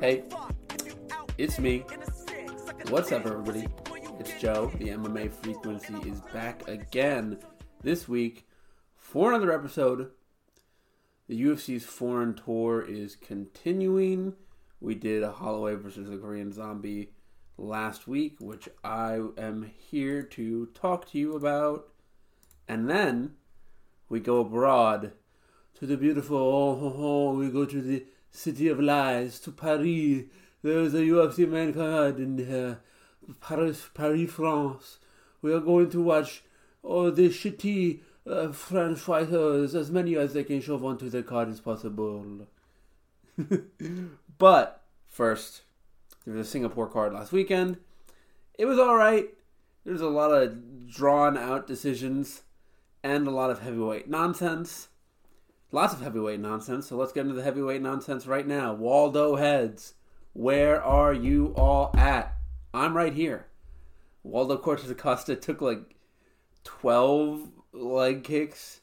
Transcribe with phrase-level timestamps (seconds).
[0.00, 0.24] Hey,
[1.36, 1.84] it's me.
[2.88, 3.68] What's up, everybody?
[4.18, 4.72] It's Joe.
[4.78, 7.36] The MMA frequency is back again
[7.82, 8.48] this week
[8.96, 10.12] for another episode.
[11.28, 14.36] The UFC's foreign tour is continuing.
[14.80, 17.10] We did a Holloway versus the Korean Zombie
[17.58, 21.88] last week, which I am here to talk to you about.
[22.66, 23.34] And then
[24.08, 25.12] we go abroad
[25.74, 30.24] to the beautiful, oh, oh, oh, we go to the city of lies, to Paris.
[30.62, 32.80] There's a UFC man card in here.
[33.40, 34.98] Paris, Paris, France.
[35.42, 36.42] We are going to watch
[36.82, 41.48] all the shitty uh, French fighters, as many as they can shove onto the card
[41.48, 42.46] as possible.
[44.38, 45.62] but first,
[46.24, 47.78] there was a Singapore card last weekend.
[48.58, 49.30] It was alright.
[49.84, 52.42] There's a lot of drawn out decisions
[53.02, 54.88] and a lot of heavyweight nonsense.
[55.72, 56.88] Lots of heavyweight nonsense.
[56.88, 58.72] So let's get into the heavyweight nonsense right now.
[58.74, 59.94] Waldo Heads,
[60.32, 62.34] where are you all at?
[62.74, 63.46] I'm right here.
[64.22, 65.94] Waldo Cortes Acosta took like
[66.64, 68.80] 12 leg kicks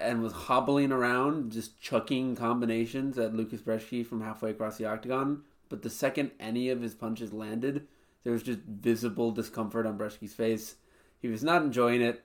[0.00, 5.42] and was hobbling around, just chucking combinations at Lucas Brzeski from halfway across the octagon.
[5.68, 7.86] But the second any of his punches landed,
[8.22, 10.76] there was just visible discomfort on Brzeski's face.
[11.20, 12.24] He was not enjoying it.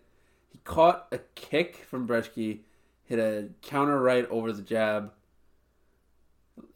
[0.50, 2.62] He caught a kick from Brzeski,
[3.10, 5.12] hit a counter right over the jab,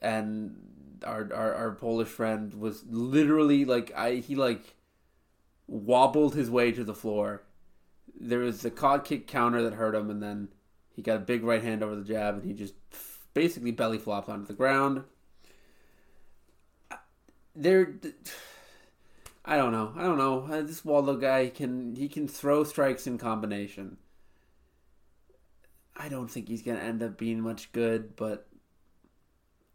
[0.02, 4.76] and our, our our Polish friend was literally like I he like
[5.68, 7.44] wobbled his way to the floor.
[8.20, 10.50] There was a calf kick counter that hurt him, and then
[10.96, 12.74] he got a big right hand over the jab, and he just
[13.34, 15.04] basically belly flopped onto the ground.
[17.56, 17.94] There,
[19.46, 19.94] I don't know.
[19.96, 20.48] I don't know.
[20.52, 23.98] Uh, This Waldo guy can he can throw strikes in combination.
[25.96, 28.48] I don't think he's gonna end up being much good, but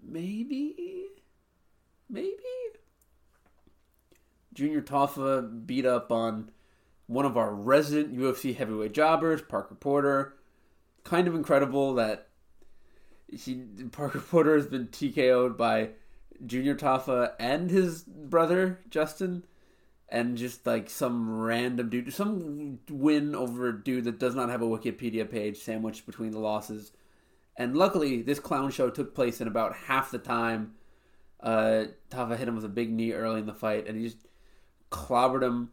[0.03, 1.07] maybe,
[2.09, 2.37] maybe.
[4.55, 6.51] Junior Tafa beat up on
[7.07, 10.35] one of our resident UFC heavyweight jobbers, Parker Porter.
[11.05, 12.29] Kind of incredible that
[13.31, 13.63] he
[13.93, 15.91] Parker Porter has been TKO'd by
[16.45, 19.45] Junior Tafa and his brother Justin,
[20.11, 24.63] and just like some random dude, some win over a dude that does not have
[24.63, 26.93] a Wikipedia page sandwiched between the losses.
[27.57, 30.75] And luckily, this clown show took place in about half the time.
[31.41, 34.27] Uh, hit him with a big knee early in the fight, and he just
[34.91, 35.71] clobbered him,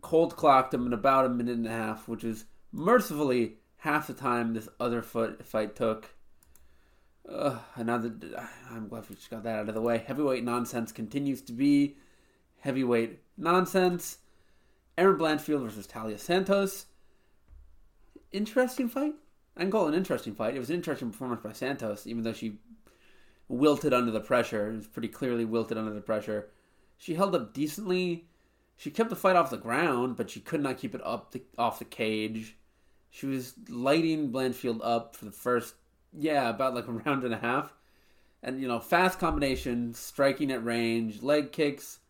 [0.00, 4.14] cold clocked him in about a minute and a half, which is mercifully half the
[4.14, 6.14] time this other foot fight took.
[7.28, 8.14] Uh, another.
[8.70, 9.98] I'm glad we just got that out of the way.
[10.06, 11.96] Heavyweight nonsense continues to be
[12.60, 14.18] heavyweight nonsense.
[14.96, 16.86] Erin Blanchfield versus Taila Santos.
[18.32, 19.14] Interesting fight.
[19.56, 20.56] I can call it an interesting fight.
[20.56, 22.58] It was an interesting performance by Santos, even though she
[23.48, 24.70] wilted under the pressure.
[24.70, 26.50] It was pretty clearly wilted under the pressure.
[26.96, 28.26] She held up decently.
[28.76, 31.42] She kept the fight off the ground, but she could not keep it up the,
[31.56, 32.56] off the cage.
[33.10, 35.74] She was lighting Blanchfield up for the first,
[36.12, 37.72] yeah, about like a round and a half.
[38.42, 42.00] And, you know, fast combinations, striking at range, leg kicks.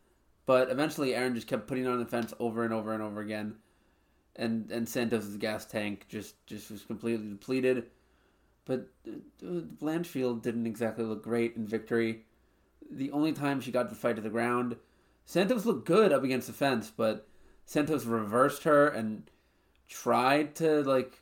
[0.46, 3.56] But eventually Erin just kept putting on the fence over and over and over again.
[4.36, 7.86] And and Santos' gas tank just, just was completely depleted.
[8.64, 9.12] But uh,
[9.42, 12.24] Blanchfield didn't exactly look great in victory.
[12.90, 14.76] The only time she got the fight to the ground,
[15.24, 17.28] Santos looked good up against the fence, but
[17.66, 19.30] Santos reversed her and
[19.88, 21.20] tried to like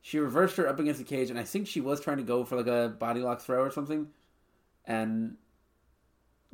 [0.00, 2.44] she reversed her up against the cage and I think she was trying to go
[2.44, 4.08] for like a body lock throw or something.
[4.84, 5.36] And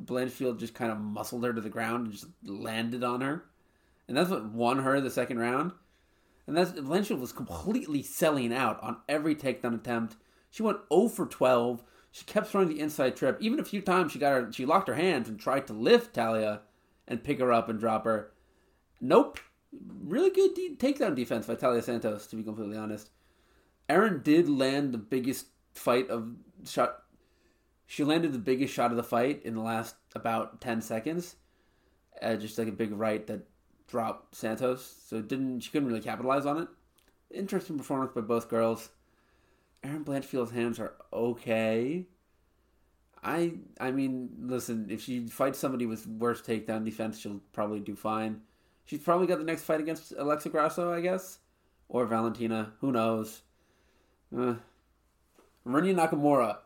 [0.03, 3.45] Blanchfield just kind of muscled her to the ground and just landed on her.
[4.07, 5.71] And that's what won her the second round.
[6.47, 10.15] And that's Blanchfield was completely selling out on every takedown attempt.
[10.51, 11.83] She went 0 for 12.
[12.11, 13.37] She kept throwing the inside trip.
[13.41, 16.15] Even a few times she got her she locked her hands and tried to lift
[16.15, 16.61] Taila
[17.07, 18.31] and pick her up and drop her.
[19.01, 19.39] Nope.
[20.03, 23.09] Really good de- takedown defense by Taila Santos, to be completely honest.
[23.89, 27.03] Erin did land the biggest fight of shot.
[27.87, 31.35] She landed the biggest shot of the fight in the last about ten seconds,
[32.21, 33.47] uh, just like a big right that
[33.87, 35.03] dropped Santos.
[35.07, 36.67] So didn't she couldn't really capitalize on it.
[37.31, 38.89] Interesting performance by both girls.
[39.83, 42.07] Erin Blanchfield's hands are okay.
[43.23, 47.95] I I mean, listen, if she fights somebody with worse takedown defense, she'll probably do
[47.95, 48.41] fine.
[48.85, 51.39] She's probably got the next fight against Alexa Grasso, I guess,
[51.89, 52.73] or Valentina.
[52.81, 53.41] Who knows?
[54.35, 54.55] Uh,
[55.65, 56.57] Nakamura,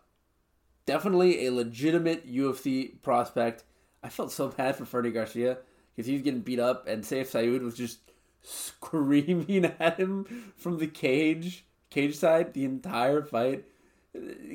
[0.85, 3.63] definitely a legitimate UFC prospect.
[4.03, 5.57] I felt so bad for Fernie Garcia
[5.95, 7.99] because he was getting beat up, and Saif Saud was just
[8.41, 13.65] screaming at him from the cage, cage side, the entire fight,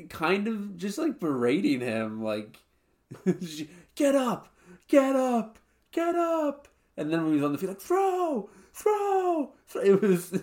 [0.09, 2.59] kind of just like berating him, like
[3.95, 4.53] get up,
[4.87, 5.59] get up,
[5.91, 6.67] get up.
[6.97, 8.49] And then when he was on the field, like throw.
[8.73, 9.51] throw.
[9.83, 10.41] It was.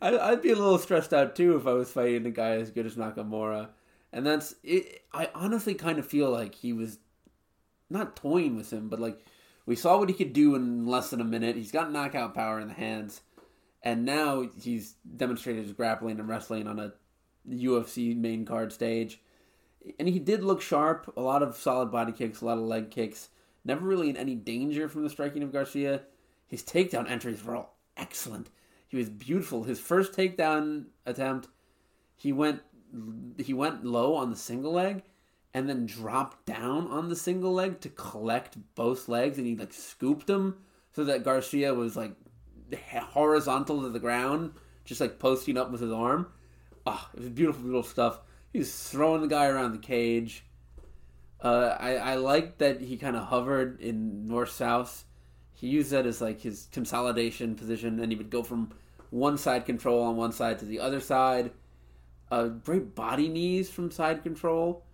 [0.00, 2.86] I'd be a little stressed out too if I was fighting a guy as good
[2.86, 3.68] as Nakamura.
[4.12, 5.04] And that's it.
[5.12, 6.98] I honestly kind of feel like he was
[7.88, 9.24] not toying with him, but like
[9.64, 11.56] we saw what he could do in less than a minute.
[11.56, 13.20] He's got knockout power in the hands,
[13.82, 16.92] and now he's demonstrated his grappling and wrestling on a
[17.48, 19.20] UFC main card stage.
[19.98, 21.12] And he did look sharp.
[21.16, 23.28] A lot of solid body kicks, a lot of leg kicks.
[23.64, 26.02] Never really in any danger from the striking of Garcia.
[26.46, 28.50] His takedown entries were all excellent.
[28.88, 29.64] He was beautiful.
[29.64, 31.48] His first takedown attempt,
[32.16, 32.62] he went
[33.38, 35.02] he went low on the single leg
[35.54, 39.72] and then dropped down on the single leg to collect both legs and he like
[39.72, 40.56] scooped them
[40.92, 42.12] so that Garcia was like
[43.10, 44.52] horizontal to the ground,
[44.84, 46.26] just like posting up with his arm.
[46.86, 48.20] Ah, oh, it was beautiful, beautiful stuff.
[48.52, 50.44] He was throwing the guy around the cage.
[51.40, 55.04] Uh, I, I like that he kind of hovered in north south.
[55.54, 58.72] He used that as like his consolidation position, and he would go from
[59.10, 61.52] one side control on one side to the other side.
[62.32, 64.86] Uh, great body knees from side control.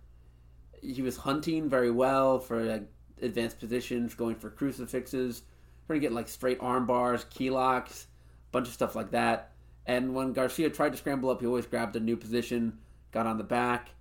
[0.81, 2.83] He was hunting very well for like,
[3.21, 5.43] advanced positions, going for crucifixes,
[5.87, 8.07] trying to get like straight arm bars, key locks,
[8.51, 9.53] bunch of stuff like that.
[9.85, 12.77] And when Garcia tried to scramble up, he always grabbed a new position,
[13.11, 13.91] got on the back.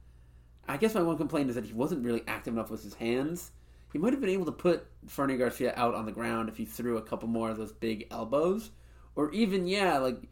[0.67, 3.53] I guess my one complaint is that he wasn't really active enough with his hands.
[3.93, 6.65] He might have been able to put Fernie Garcia out on the ground if he
[6.65, 8.73] threw a couple more of those big elbows.
[9.15, 10.25] Or even, yeah, like,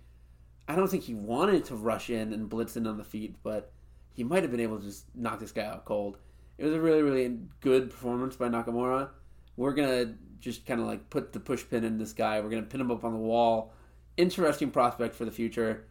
[0.68, 3.72] I don't think he wanted to rush in and blitz in on the feet, but
[4.14, 6.18] he might have been able to just knock this guy out cold.
[6.58, 9.10] It was a really, really good performance by Nakamura.
[9.56, 12.40] We're to just kind of like put the push pin in this guy.
[12.40, 13.72] We're to pin him up on the wall.
[14.16, 15.86] Interesting prospect for the future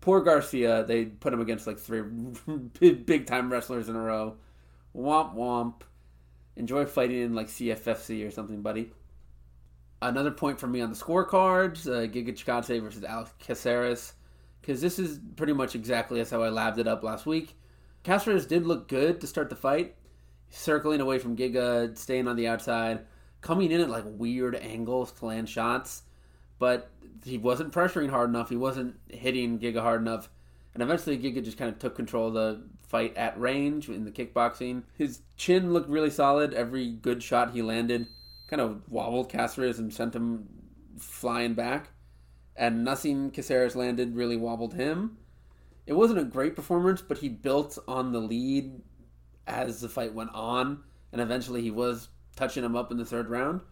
[0.00, 2.02] poor Garcia, they put him against like three
[2.92, 4.36] big time wrestlers in a row.
[4.96, 5.82] Womp womp.
[6.56, 8.92] Enjoy fighting in like CFFC or something, buddy.
[10.02, 14.14] Another point for me on the scorecards: uh, Giga Chikadze versus Alex Caceres,
[14.60, 17.54] because this is pretty much exactly as how I labbed it up last week.
[18.02, 19.94] Caceres did look good to start the fight,
[20.48, 23.00] circling away from Giga, staying on the outside,
[23.42, 26.02] coming in at like weird angles to land shots,
[26.58, 26.90] but
[27.22, 28.48] he wasn't pressuring hard enough.
[28.48, 30.30] He wasn't hitting Giga hard enough.
[30.72, 34.10] And eventually, Giga just kind of took control of the fight at range in the
[34.10, 34.84] kickboxing.
[34.96, 36.54] His chin looked really solid.
[36.54, 38.06] Every good shot he landed
[38.50, 40.48] kind of wobbled Caceres and sent him
[40.98, 41.90] flying back.
[42.56, 45.16] And nothing Caceres landed really wobbled him.
[45.86, 48.82] It wasn't a great performance, but he built on the lead
[49.46, 50.82] as the fight went on.
[51.12, 53.62] And eventually, he was touching him up in the third round.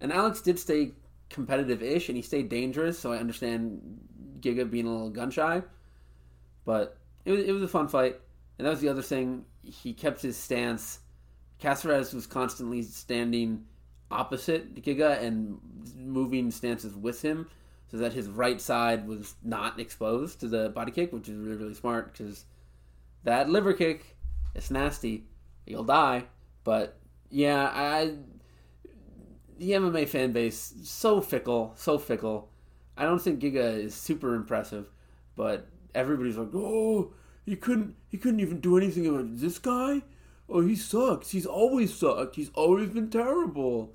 [0.00, 0.92] And Alex did stay
[1.30, 2.98] competitive-ish, and he stayed dangerous.
[2.98, 3.80] So I understand
[4.40, 5.62] Giga being a little gun shy,
[6.64, 8.20] but it was, it was a fun fight.
[8.58, 9.44] And that was the other thing.
[9.62, 11.00] He kept his stance.
[11.58, 13.64] Caceres was constantly standing
[14.10, 15.58] opposite Giga and
[15.96, 17.48] moving stances with him,
[17.90, 21.56] so that his right side was not exposed to the body kick, which is really
[21.56, 22.44] really smart because
[23.24, 24.16] that liver kick,
[24.54, 25.24] it's nasty.
[25.66, 26.24] You'll die.
[26.64, 26.98] But
[27.30, 28.14] yeah, I
[29.58, 32.48] the MMA fan base so fickle, so fickle.
[32.96, 34.86] I don't think Giga is super impressive,
[35.36, 37.12] but everybody's like, "Oh,
[37.44, 40.02] he couldn't, he couldn't even do anything about this guy.
[40.48, 41.30] Oh, he sucks.
[41.30, 42.36] He's always sucked.
[42.36, 43.94] He's always been terrible."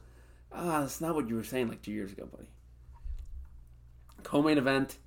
[0.57, 2.49] Ah, that's not what you were saying like two years ago, buddy.
[4.23, 4.97] Co-main event,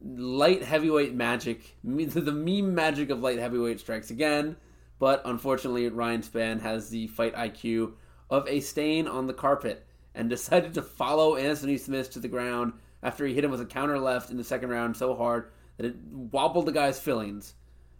[0.00, 1.76] light heavyweight magic.
[1.82, 4.56] The meme magic of light heavyweight strikes again,
[4.98, 7.94] but unfortunately, Ryan Spann has the fight IQ
[8.28, 12.74] of a stain on the carpet and decided to follow Anthony Smith to the ground
[13.02, 15.86] after he hit him with a counter left in the second round so hard that
[15.86, 17.54] it wobbled the guy's fillings.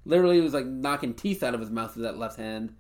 [0.05, 2.75] Literally, it was like knocking teeth out of his mouth with that left hand.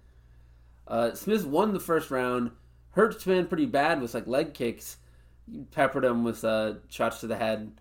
[0.86, 2.50] Uh, Smith won the first round,
[2.94, 4.98] hurt Spann pretty bad with like leg kicks,
[5.70, 7.72] peppered him with uh, shots to the head.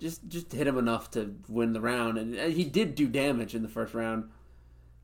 [0.00, 3.62] Just just hit him enough to win the round, and he did do damage in
[3.62, 4.30] the first round.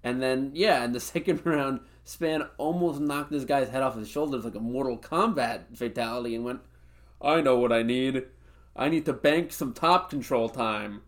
[0.02, 4.08] And then yeah, in the second round, Spann almost knocked this guy's head off his
[4.08, 6.60] shoulders like a Mortal Kombat fatality and went,
[7.20, 8.24] I know what I need.
[8.74, 11.02] I need to bank some top control time.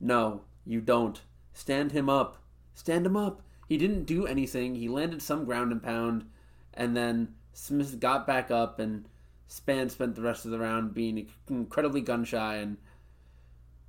[0.00, 1.20] No, you don't.
[1.52, 2.42] Stand him up.
[2.74, 3.42] Stand him up.
[3.68, 4.76] He didn't do anything.
[4.76, 6.26] He landed some ground and pound,
[6.72, 9.04] and then Smith got back up, and
[9.50, 12.76] Spann spent the rest of the round being incredibly gun shy and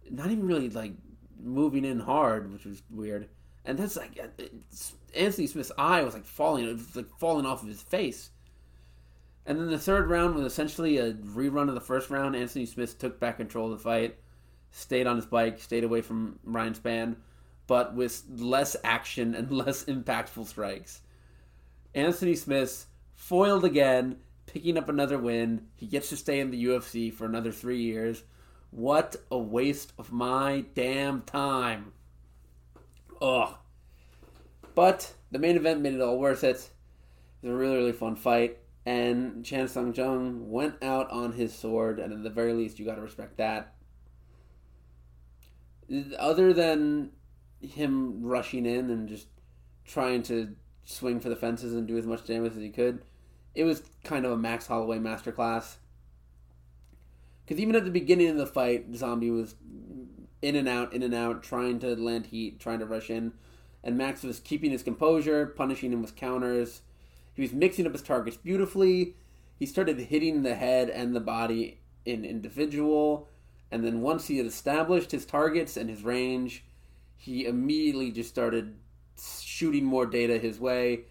[0.10, 0.94] not even really like
[1.40, 3.30] moving in hard, which was weird.
[3.64, 4.44] And that's like uh,
[5.16, 8.32] Anthony Smith's eye was like falling, it was like falling off of his face.
[9.46, 12.36] And then the third round was essentially a rerun of the first round.
[12.36, 14.18] Anthony Smith took back control of the fight,
[14.72, 17.16] stayed on his bike, stayed away from Ryan Spann,
[17.68, 21.02] but with less action and less impactful strikes.
[21.94, 22.88] Anthony Smith
[23.20, 25.68] foiled again, picking up another win.
[25.76, 28.24] He gets to stay in the UFC for another three years.
[28.72, 31.92] What a waste of my damn time.
[33.22, 33.56] Ugh.
[34.74, 36.70] But the main event made it all worth it.
[37.44, 38.58] It was a really, really fun fight.
[38.86, 42.86] And Chan Sung Jung went out on his sword, and at the very least, you
[42.86, 43.76] got to respect that.
[46.18, 47.12] Other than
[47.60, 49.28] him rushing in and just
[49.86, 50.56] trying to
[50.90, 53.04] swing for the fences and do as much damage as he could,
[53.54, 55.76] it was kind of a Max Holloway masterclass.
[57.46, 59.56] Because even at the beginning of the fight, Zombie was
[60.42, 63.34] in and out, in and out, trying to land heat, trying to rush in.
[63.84, 66.82] And Max was keeping his composure, punishing him with counters.
[67.34, 69.16] He was mixing up his targets beautifully.
[69.58, 73.30] He started hitting the head and the body in individual.
[73.72, 76.64] And then once he had established his targets and his range,
[77.16, 78.76] he immediately just started
[79.20, 81.02] shooting more data his way.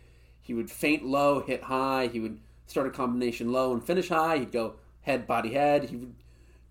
[0.40, 2.08] He would feint low, hit high.
[2.08, 4.38] He would start a combination low and finish high.
[4.38, 5.84] He'd go head, body, head.
[5.84, 6.14] He would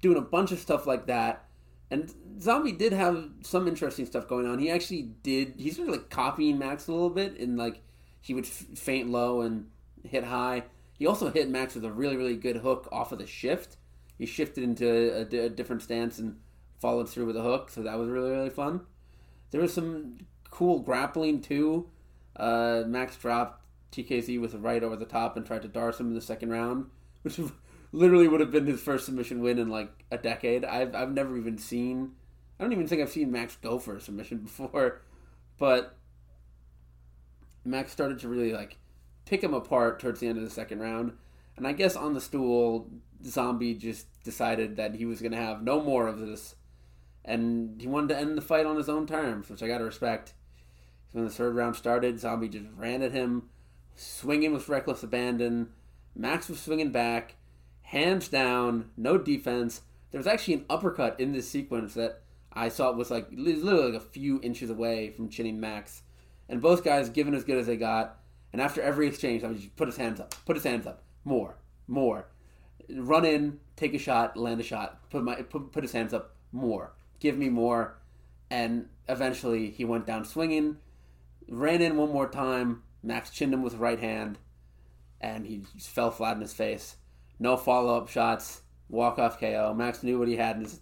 [0.01, 1.45] doing a bunch of stuff like that.
[1.89, 4.59] And Zombie did have some interesting stuff going on.
[4.59, 5.53] He actually did.
[5.57, 7.81] He's sort of like copying Max a little bit, and like
[8.19, 9.69] he would f- feint low and
[10.03, 10.63] hit high.
[10.93, 13.77] He also hit Max with a really, really good hook off of the shift.
[14.17, 16.37] He shifted into a, a different stance and
[16.79, 18.81] followed through with a hook, so that was really, really fun.
[19.51, 20.17] There was some
[20.49, 21.89] cool grappling too.
[22.35, 26.07] Uh, Max dropped TKZ with a right over the top and tried to Darce him
[26.07, 26.89] in the second round,
[27.21, 27.39] which
[27.91, 30.65] literally would have been his first submission win in like a decade.
[30.65, 32.11] I've I've never even seen.
[32.59, 35.01] I don't even think I've seen Max go for a submission before,
[35.57, 35.97] but
[37.63, 38.77] Max started to really like
[39.25, 41.13] pick him apart towards the end of the second round.
[41.57, 42.89] And I guess on the stool,
[43.25, 46.55] Zombie just decided that he was going to have no more of this,
[47.27, 49.83] and he wanted to end the fight on his own terms, which I got to
[49.83, 50.33] respect.
[51.11, 53.49] When the third round started, Zombie just ran at him,
[53.95, 55.69] swinging with reckless abandon.
[56.15, 57.35] Max was swinging back
[57.87, 59.81] hands down, no defense.
[60.11, 64.01] There was actually an uppercut in this sequence that I saw was like literally like
[64.01, 66.01] a few inches away from chinning Max,
[66.49, 68.19] and both guys giving as good as they got.
[68.51, 71.03] And after every exchange, I would just put his hands up, put his hands up,
[71.23, 71.55] more,
[71.87, 72.27] more,
[72.89, 76.35] run in, take a shot, land a shot, put my put, put his hands up,
[76.51, 77.99] more, give me more,
[78.49, 80.77] and eventually he went down swinging,
[81.47, 82.83] ran in one more time.
[83.03, 84.37] Max chinned him with right hand,
[85.21, 86.97] and he fell flat on his face
[87.39, 89.73] no follow up shots, walk off KO.
[89.75, 90.79] Max knew what he had in his.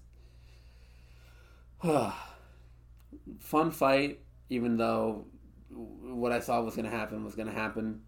[3.39, 5.25] Fun fight, even though
[5.69, 8.01] what I saw was going to happen was going to happen.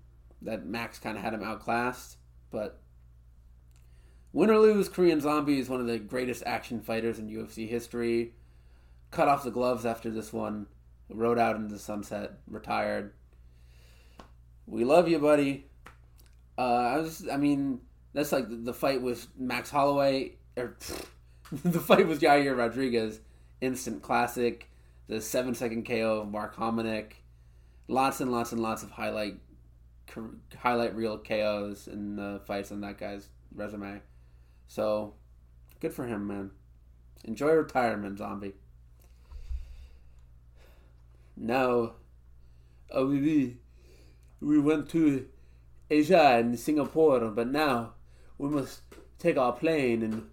[0.44, 2.18] That Max kind of had him outclassed,
[2.52, 2.82] but
[4.38, 8.34] win or lose, Korean Zombie is one of the greatest action fighters in UFC history.
[9.10, 10.68] Cut off the gloves after this one,
[11.10, 13.14] rode out into the sunset, retired.
[14.68, 15.66] We love you, buddy.
[16.56, 17.80] Uh, I was, I mean,
[18.14, 20.78] that's like the fight with Max Holloway or
[21.52, 23.22] the fight with Yair Rodriguez,
[23.60, 24.70] instant classic.
[25.08, 27.14] The seven second KO of Mark Hominick.
[27.88, 29.40] Lots and lots and lots of highlight
[30.60, 34.02] highlight reel KOs in the fights on that guy's resume.
[34.68, 35.14] So
[35.80, 36.52] good for him, man.
[37.24, 38.54] Enjoy retirement, zombie.
[41.36, 41.94] Now,
[42.92, 43.58] oh, we
[44.40, 45.28] we went to
[45.90, 47.94] Asia and Singapore, but now
[48.38, 48.82] we must
[49.20, 50.30] take our plane and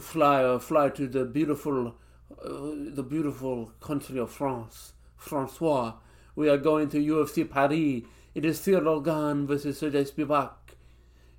[0.00, 1.94] fly uh, fly to the beautiful
[2.42, 4.92] uh, the beautiful country of France.
[5.16, 5.94] Francois.
[6.34, 8.02] We are going to UFC Paris.
[8.34, 10.50] It is Ciryl Gane versus Sergey Spivak.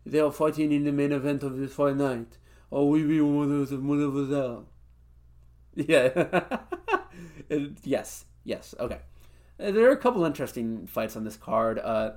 [0.05, 2.38] They are fighting in the main event of this fight night.
[2.72, 4.67] Oh, we will mothers of mademoiselle.
[5.75, 6.29] Yeah.
[7.83, 8.25] yes.
[8.43, 8.75] Yes.
[8.79, 9.00] Okay.
[9.60, 11.79] Uh, there are a couple interesting fights on this card.
[11.79, 12.12] Uh,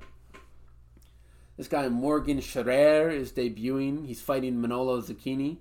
[1.57, 4.07] this guy Morgan Schreier is debuting.
[4.07, 5.57] He's fighting Manolo Zecchini.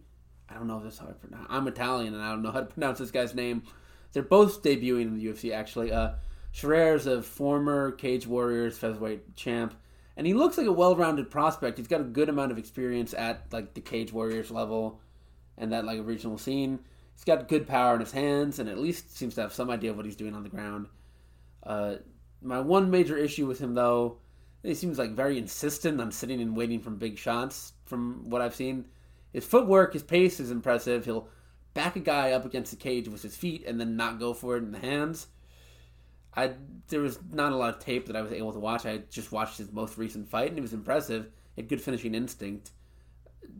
[0.49, 1.47] I don't know if that's how I pronounce.
[1.49, 3.63] I'm Italian and I don't know how to pronounce this guy's name.
[4.11, 5.91] They're both debuting in the UFC actually.
[5.91, 6.13] Uh,
[6.53, 9.73] Schreier is a former Cage Warriors featherweight champ,
[10.17, 11.77] and he looks like a well-rounded prospect.
[11.77, 15.01] He's got a good amount of experience at like the Cage Warriors level
[15.57, 16.79] and that like regional scene.
[17.13, 19.91] He's got good power in his hands, and at least seems to have some idea
[19.91, 20.87] of what he's doing on the ground.
[21.63, 21.95] Uh,
[22.41, 24.17] my one major issue with him, though,
[24.63, 27.73] he seems like very insistent on sitting and waiting for big shots.
[27.85, 28.85] From what I've seen,
[29.31, 31.05] his footwork, his pace is impressive.
[31.05, 31.29] He'll
[31.73, 34.57] back a guy up against the cage with his feet and then not go for
[34.57, 35.27] it in the hands.
[36.35, 36.51] I
[36.87, 38.85] there was not a lot of tape that I was able to watch.
[38.85, 41.29] I just watched his most recent fight and it was impressive.
[41.55, 42.71] He had good finishing instinct.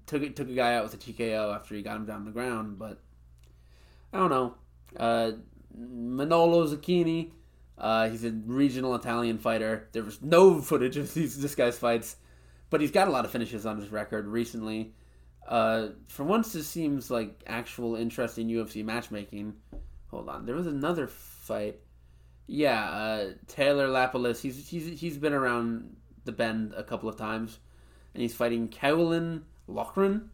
[0.06, 2.32] Took took a guy out with a TKO after he got him down on the
[2.32, 3.00] ground, but
[4.14, 4.56] I don't know.
[4.98, 5.32] Uh,
[5.78, 7.32] Manolo Zecchini,
[7.78, 9.90] Uh, he's a regional Italian fighter.
[9.92, 12.16] There was no footage of these, this guy's fights,
[12.70, 14.94] but he's got a lot of finishes on his record recently.
[15.48, 19.54] Uh, for once, this seems like actual interest in UFC matchmaking.
[20.08, 21.80] Hold on, there was another fight.
[22.48, 24.40] Yeah, uh, Taylor Lapilus.
[24.42, 27.60] He's he's he's been around the bend a couple of times,
[28.14, 30.30] and he's fighting Caolan Loughran,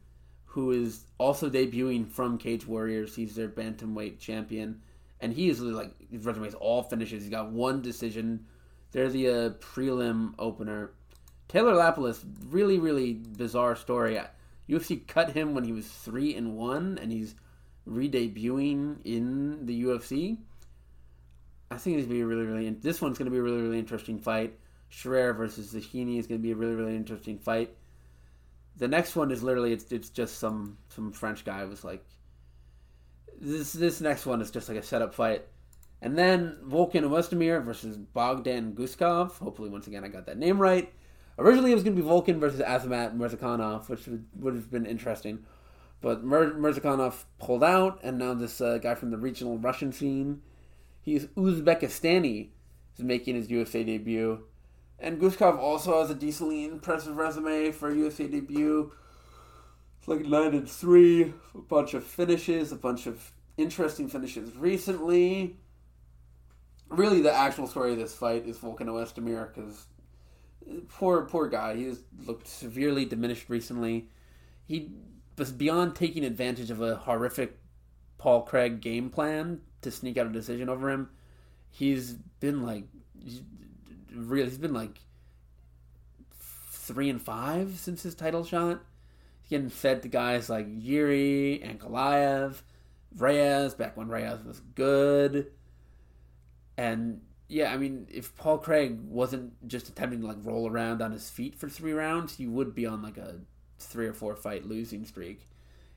[0.46, 3.16] who is also debuting from Cage Warriors.
[3.16, 4.82] He's their bantamweight champion,
[5.22, 7.24] and he is like his resume is all finishes.
[7.24, 8.46] He's got one decision.
[8.92, 10.92] They're the uh, prelim opener.
[11.48, 14.20] Taylor Lapilus, really really bizarre story.
[14.70, 17.36] UFC cut him when he was three and one, and he's
[17.86, 20.38] re-debuting in the UFC.
[21.72, 22.70] I think it's gonna be really really.
[22.70, 24.60] This one's gonna be a really really interesting fight.
[24.92, 27.76] Schreier versus Zahini is gonna be a really really interesting fight.
[28.78, 32.06] The next one is literally it's it's just some some French guy was like.
[33.40, 35.46] This this next one is just like a setup fight.
[36.02, 39.38] And then Volkan Oezdemir versus Bogdan Guskov.
[39.38, 40.92] Hopefully, once again, I got that name right.
[41.38, 44.86] Originally, it was going to be Volkan versus Azamat Murzakanov, which would, would have been
[44.86, 45.46] interesting.
[46.02, 50.42] But Mur- Murzakanov pulled out, and now this uh, guy from the regional Russian scene,
[51.02, 52.50] he's Uzbekistani,
[52.98, 54.46] is making his USA debut.
[55.00, 58.92] And Guskov also has a decently impressive resume for a UFC debut.
[60.00, 65.58] It's like 9 and 3, a bunch of finishes, a bunch of interesting finishes recently.
[66.90, 69.86] Really, the actual story of this fight is Volkan Oezdemir, because
[70.90, 71.76] poor poor guy.
[71.76, 74.10] He has looked severely diminished recently.
[74.68, 74.92] He
[75.38, 77.58] was beyond taking advantage of a horrific
[78.22, 81.10] Paul Craig game plan to sneak out a decision over him.
[81.72, 82.84] He's been like,
[84.14, 85.00] really, he's been like
[86.32, 88.80] three and five since his title shot.
[89.42, 92.62] He's getting fed to guys like Yuri and Ankalaev,
[93.18, 95.48] Reyes back when Reyes was good,
[96.78, 101.12] and yeah, I mean, if Paul Craig wasn't just attempting to like roll around on
[101.12, 103.40] his feet for three rounds, he would be on like a
[103.80, 105.48] three or four fight losing streak.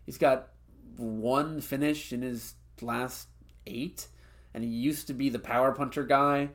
[0.07, 0.49] He's got
[0.97, 3.29] one finish in his last
[3.67, 4.09] eight,
[4.53, 6.51] and he used to be the power puncher guy.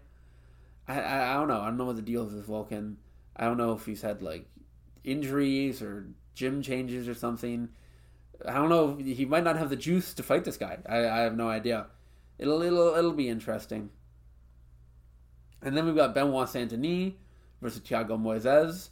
[0.87, 1.61] I, I, I don't know.
[1.61, 2.95] I don't know what the deal is with Volkan.
[3.35, 4.45] I don't know if he's had like
[5.03, 7.69] injuries or gym changes or something.
[8.45, 8.95] I don't know.
[8.95, 10.79] He might not have the juice to fight this guy.
[10.87, 11.87] I, I have no idea.
[12.37, 13.89] It'll it'll it'll be interesting.
[15.61, 17.13] And then we've got Benoit Saint Denis
[17.61, 18.89] versus Thiago Moises.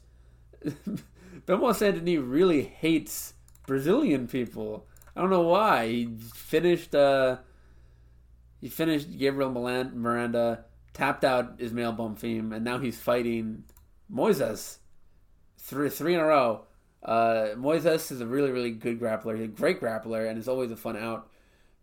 [1.46, 3.34] Benoit Saint Denis really hates
[3.66, 4.86] Brazilian people.
[5.18, 5.88] I don't know why.
[5.88, 6.94] He finished.
[6.94, 7.38] Uh,
[8.62, 13.64] he finished Gabriel Miranda, tapped out Ismael Bonfim, and now he's fighting
[14.14, 14.78] Moises.
[15.58, 16.66] Three three in a row.
[17.02, 19.36] Uh, Moises is a really really good grappler.
[19.36, 21.30] He's a great grappler, and is always a fun out.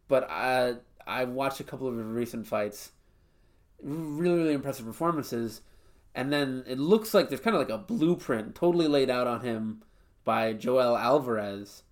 [0.06, 2.92] But I I watched a couple of his recent fights
[3.82, 5.60] really really impressive performances
[6.14, 9.40] and then it looks like there's kind of like a blueprint totally laid out on
[9.40, 9.82] him
[10.22, 11.82] by Joel Alvarez.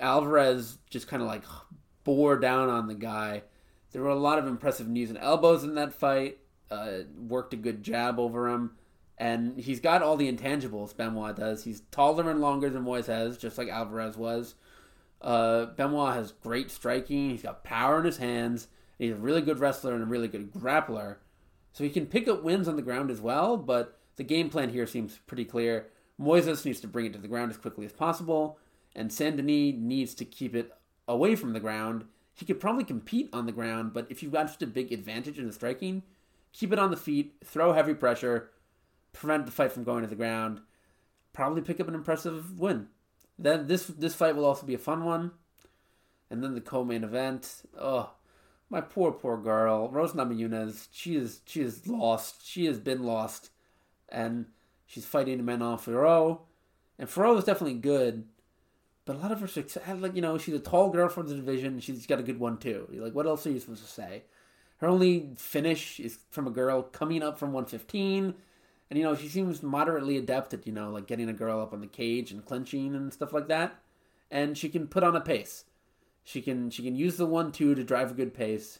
[0.00, 1.44] Alvarez just kind of like
[2.04, 3.42] bore down on the guy.
[3.92, 6.38] There were a lot of impressive knees and elbows in that fight.
[6.70, 8.72] Uh, worked a good jab over him,
[9.18, 10.96] and he's got all the intangibles.
[10.96, 11.64] Benoit does.
[11.64, 14.54] He's taller and longer than Moises, just like Alvarez was.
[15.20, 17.30] Uh, Benoit has great striking.
[17.30, 18.68] He's got power in his hands.
[18.98, 21.16] He's a really good wrestler and a really good grappler.
[21.72, 24.70] So he can pick up wins on the ground as well, but the game plan
[24.70, 25.88] here seems pretty clear.
[26.20, 28.58] Moises needs to bring it to the ground as quickly as possible,
[28.94, 30.72] and Saint Denis needs to keep it
[31.08, 32.04] away from the ground.
[32.34, 35.38] He could probably compete on the ground, but if you've got just a big advantage
[35.38, 36.02] in the striking,
[36.52, 38.50] keep it on the feet, throw heavy pressure,
[39.12, 40.60] prevent the fight from going to the ground,
[41.32, 42.88] probably pick up an impressive win.
[43.38, 45.32] Then this this fight will also be a fun one.
[46.30, 47.62] And then the co-main event.
[47.78, 48.12] Oh,
[48.70, 50.88] my poor, poor girl, Rose Namajunas.
[50.92, 52.46] She is she is lost.
[52.46, 53.50] She has been lost,
[54.08, 54.46] and
[54.86, 56.40] she's fighting Manon Fiorot.
[56.98, 58.24] And Fiorot is definitely good,
[59.04, 61.34] but a lot of her success, like you know, she's a tall girl from the
[61.34, 61.80] division.
[61.80, 62.88] She's got a good one too.
[62.92, 64.24] Like, what else are you supposed to say?
[64.78, 68.34] Her only finish is from a girl coming up from 115,
[68.90, 71.72] and you know she seems moderately adept at you know like getting a girl up
[71.72, 73.80] on the cage and clinching and stuff like that,
[74.30, 75.64] and she can put on a pace.
[76.24, 78.78] She can she can use the one two to drive a good pace.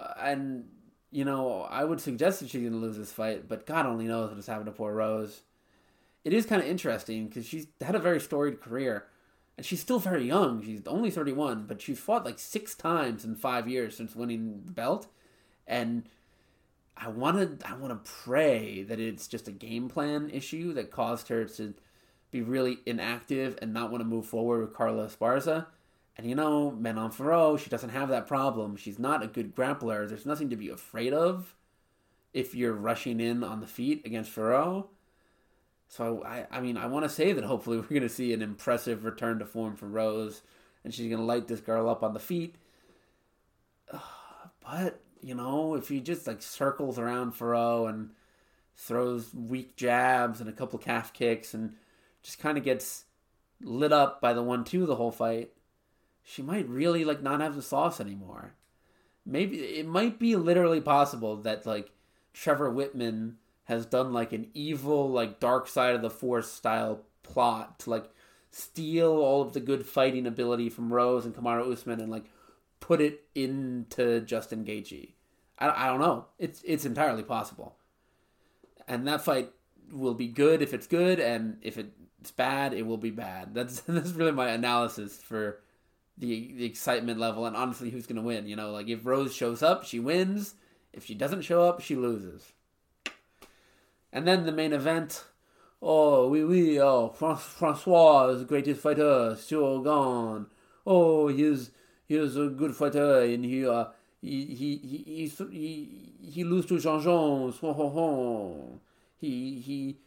[0.00, 0.64] Uh, and
[1.10, 4.34] you know, I would suggest that she's to lose this fight, but God only knows
[4.34, 5.42] what's happened to poor Rose.
[6.26, 9.06] It is kind of interesting because she's had a very storied career,
[9.56, 10.62] and she's still very young.
[10.62, 14.62] She's only thirty one, but she's fought like six times in five years since winning
[14.66, 15.08] the belt,
[15.66, 16.08] and
[16.96, 20.90] I want to I want to pray that it's just a game plan issue that
[20.90, 21.74] caused her to
[22.30, 25.66] be really inactive and not want to move forward with Carla Esparza
[26.16, 28.76] And you know, Manon Fiorot, she doesn't have that problem.
[28.76, 30.08] She's not a good grappler.
[30.08, 31.54] There's nothing to be afraid of
[32.32, 34.86] if you're rushing in on the feet against Fiorot.
[35.88, 38.42] So I, I mean, I want to say that hopefully we're going to see an
[38.42, 40.42] impressive return to form for Rose,
[40.84, 42.56] and she's going to light this girl up on the feet.
[44.68, 48.10] But you know, if he just like circles around Fiorot and
[48.76, 51.74] throws weak jabs and a couple calf kicks and
[52.22, 53.04] just kind of gets
[53.60, 55.50] lit up by the one two the whole fight,
[56.22, 58.54] she might really like not have the sauce anymore.
[59.24, 61.90] Maybe it might be literally possible that like
[62.32, 63.34] Trevor Wittman
[63.66, 68.10] has done like an evil like dark side of the force style plot to like
[68.50, 72.24] steal all of the good fighting ability from Rose and Kamaru Usman and like
[72.80, 75.12] put it into Justin Gaethje.
[75.58, 76.26] I, I don't know.
[76.38, 77.76] It's it's entirely possible.
[78.88, 79.50] And that fight
[79.92, 83.54] will be good if it's good, and if it's bad, it will be bad.
[83.54, 85.60] That's that's really my analysis for
[86.16, 88.46] the the excitement level and honestly who's gonna win.
[88.46, 90.54] You know, like if Rose shows up, she wins.
[90.92, 92.52] If she doesn't show up, she loses.
[94.16, 95.24] And then the main event.
[95.82, 100.46] Oh, oui, oui, oh, Francois is the greatest fighter, still gone.
[100.86, 101.70] Oh, he's
[102.06, 103.84] he's a good fighter, and he uh,
[104.22, 108.80] he he he he he, he lose to Jean Jean.
[109.18, 109.98] He he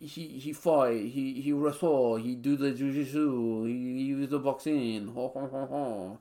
[0.00, 1.04] he he fight.
[1.04, 2.16] He he wrestle.
[2.16, 3.68] He do the jujitsu.
[3.68, 5.06] He, he use the boxing.
[5.14, 6.18] Ho, ho, ho, ho.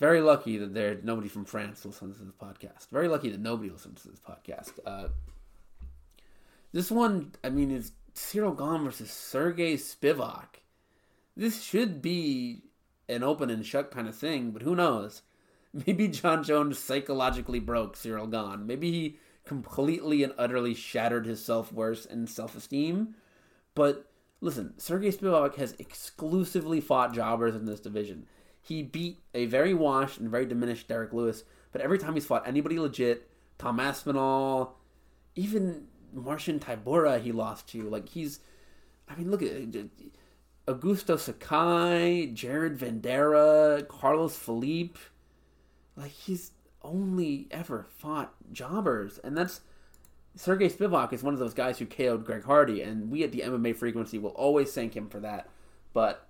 [0.00, 2.88] Very lucky that there nobody from France listens to this podcast.
[2.90, 4.72] Very lucky that nobody listens to this podcast.
[4.84, 5.06] Uh,
[6.72, 10.60] this one, I mean, is Ciryl Gane versus Sergey Spivak.
[11.36, 12.62] This should be
[13.08, 15.22] an open and shut kind of thing, but who knows?
[15.86, 18.66] Maybe Jon Jones psychologically broke Ciryl Gane.
[18.66, 23.14] Maybe he completely and utterly shattered his self worth and self esteem.
[23.74, 28.26] But listen, Sergey Spivak has exclusively fought jobbers in this division.
[28.60, 32.46] He beat a very washed and very diminished Derrick Lewis, but every time he's fought
[32.46, 34.78] anybody legit, Tom Aspinall,
[35.34, 37.88] even Marcin Tybura, he lost to.
[37.88, 38.40] Like he's,
[39.08, 44.98] I mean, look at uh, Augusto Sakai, Jared Vanderaa, Carlos Felipe.
[45.96, 49.60] Like he's only ever fought jobbers, and that's
[50.34, 53.40] Sergey Spivak is one of those guys who KO'd Greg Hardy, and we at the
[53.40, 55.48] MMA Frequency will always thank him for that.
[55.92, 56.26] But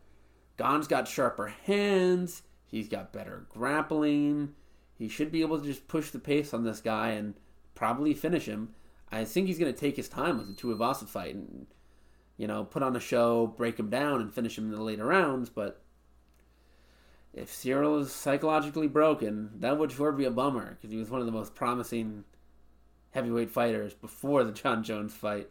[0.59, 2.43] Gane's got sharper hands.
[2.67, 4.55] He's got better grappling.
[4.99, 7.35] He should be able to just push the pace on this guy and
[7.75, 8.75] probably finish him.
[9.13, 11.67] I think he's going to take his time with the Tuivasa fight and
[12.37, 15.07] you know, put on a show, break him down, and finish him in the later
[15.07, 15.49] rounds.
[15.49, 15.81] But
[17.33, 21.21] if Ciryl is psychologically broken, that would sure be a bummer because he was one
[21.21, 22.25] of the most promising
[23.11, 25.49] heavyweight fighters before the Jon Jones fight.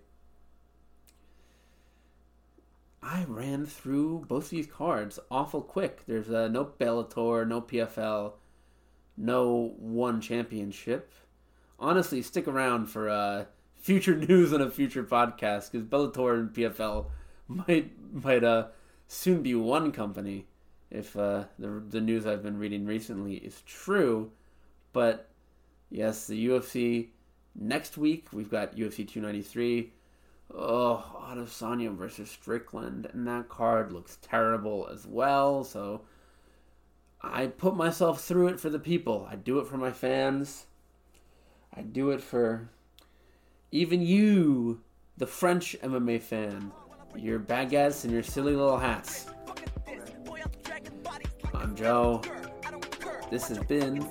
[3.03, 6.05] I ran through both of these cards awful quick.
[6.05, 8.33] There's uh, no Bellator, no PFL,
[9.17, 11.13] no one championship.
[11.81, 17.07] Honestly, stick around for uh, future news on a future podcast because Bellator and PFL
[17.47, 18.67] might might uh
[19.07, 20.45] soon be one company
[20.91, 24.31] if uh, the the news I've been reading recently is true.
[24.93, 25.29] But
[25.89, 27.07] yes, the UFC
[27.55, 29.91] next week we've got UFC 293.
[30.53, 35.63] Oh, Adesanya versus Strickland, and that card looks terrible as well.
[35.63, 36.01] So
[37.21, 39.27] I put myself through it for the people.
[39.31, 40.65] I do it for my fans.
[41.73, 42.69] I do it for
[43.71, 44.81] even you,
[45.17, 46.71] the French MMA fan,
[47.15, 49.27] your baguettes and your silly little hats.
[51.53, 52.21] I'm Joe.
[53.29, 54.05] This has been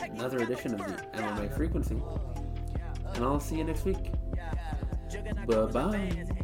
[0.00, 2.00] another edition of the MMA Frequency.
[3.14, 4.12] And I'll see you next week.
[5.46, 6.36] Bye bye.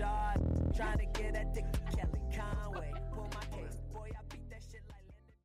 [0.00, 0.39] Shot.